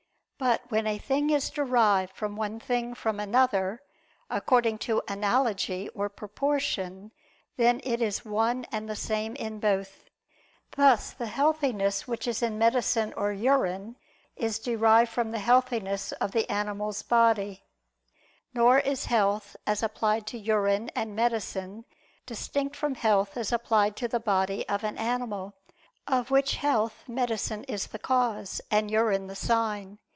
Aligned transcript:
But 0.43 0.71
when 0.71 0.87
a 0.87 0.97
thing 0.97 1.29
is 1.29 1.51
derived 1.51 2.15
from 2.15 2.35
one 2.35 2.59
thing 2.59 2.95
from 2.95 3.19
another, 3.19 3.83
according 4.27 4.79
to 4.79 5.03
analogy 5.07 5.87
or 5.89 6.09
proportion, 6.09 7.11
then 7.57 7.79
it 7.83 8.01
is 8.01 8.25
one 8.25 8.65
and 8.71 8.89
the 8.89 8.95
same 8.95 9.35
in 9.35 9.59
both: 9.59 10.05
thus 10.75 11.11
the 11.11 11.27
healthiness 11.27 12.07
which 12.07 12.27
is 12.27 12.41
in 12.41 12.57
medicine 12.57 13.13
or 13.13 13.31
urine 13.31 13.97
is 14.35 14.57
derived 14.57 15.11
from 15.11 15.29
the 15.29 15.37
healthiness 15.37 16.11
of 16.13 16.31
the 16.31 16.49
animal's 16.49 17.03
body; 17.03 17.63
nor 18.51 18.79
is 18.79 19.05
health 19.05 19.55
as 19.67 19.83
applied 19.83 20.25
to 20.25 20.39
urine 20.39 20.89
and 20.95 21.15
medicine, 21.15 21.85
distinct 22.25 22.75
from 22.75 22.95
health 22.95 23.37
as 23.37 23.51
applied 23.51 23.95
to 23.97 24.07
the 24.07 24.19
body 24.19 24.67
of 24.67 24.83
an 24.83 24.97
animal, 24.97 25.53
of 26.07 26.31
which 26.31 26.55
health 26.55 27.07
medicine 27.07 27.63
is 27.65 27.85
the 27.85 27.99
cause, 27.99 28.59
and 28.71 28.89
urine 28.89 29.27
the 29.27 29.35
sign. 29.35 29.99